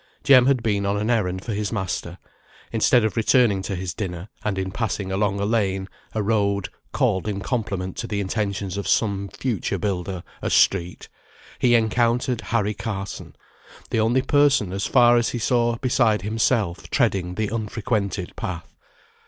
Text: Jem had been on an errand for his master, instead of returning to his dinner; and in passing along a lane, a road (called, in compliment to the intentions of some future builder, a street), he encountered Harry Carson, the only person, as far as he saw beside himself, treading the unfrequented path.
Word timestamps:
Jem 0.23 0.47
had 0.47 0.63
been 0.63 0.83
on 0.87 0.97
an 0.97 1.11
errand 1.11 1.45
for 1.45 1.53
his 1.53 1.71
master, 1.71 2.17
instead 2.71 3.03
of 3.05 3.15
returning 3.15 3.61
to 3.61 3.75
his 3.75 3.93
dinner; 3.93 4.29
and 4.43 4.57
in 4.57 4.71
passing 4.71 5.11
along 5.11 5.39
a 5.39 5.45
lane, 5.45 5.87
a 6.13 6.23
road 6.23 6.69
(called, 6.91 7.27
in 7.27 7.39
compliment 7.39 7.97
to 7.97 8.07
the 8.07 8.19
intentions 8.19 8.77
of 8.77 8.87
some 8.87 9.27
future 9.29 9.77
builder, 9.77 10.23
a 10.41 10.49
street), 10.49 11.07
he 11.59 11.75
encountered 11.75 12.41
Harry 12.41 12.73
Carson, 12.73 13.35
the 13.91 13.99
only 13.99 14.23
person, 14.23 14.73
as 14.73 14.87
far 14.87 15.17
as 15.17 15.29
he 15.29 15.37
saw 15.37 15.75
beside 15.75 16.23
himself, 16.23 16.89
treading 16.89 17.35
the 17.35 17.49
unfrequented 17.49 18.35
path. 18.35 18.73